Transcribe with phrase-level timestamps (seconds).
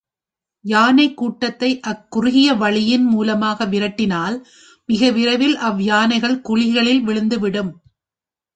[0.65, 4.37] யானைக் கூட்டத்தை அக்குறுகிய வழியின் மூலமாக விரட்டினால்,
[4.89, 7.71] மிக விரைவில் அவ் யானைகள் குழிகளில் விழுந்துவிடும்.